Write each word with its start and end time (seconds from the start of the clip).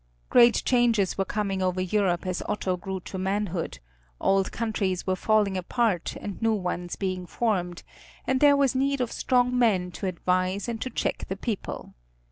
Great 0.31 0.63
changes 0.65 1.15
were 1.15 1.23
coming 1.25 1.61
over 1.61 1.79
Europe 1.79 2.25
as 2.25 2.41
Otto 2.49 2.75
grew 2.75 3.01
to 3.01 3.19
manhood; 3.19 3.77
old 4.19 4.51
countries 4.51 5.05
were 5.05 5.15
falling 5.15 5.55
apart, 5.55 6.15
and 6.19 6.41
new 6.41 6.53
ones 6.55 6.95
being 6.95 7.27
formed, 7.27 7.83
and 8.25 8.39
there 8.39 8.57
was 8.57 8.73
need 8.73 8.99
of 8.99 9.11
strong 9.11 9.55
men 9.55 9.91
to 9.91 10.07
advise 10.07 10.67
and 10.67 10.81
to 10.81 10.89
check 10.89 11.27
the 11.27 11.37
people. 11.37 11.93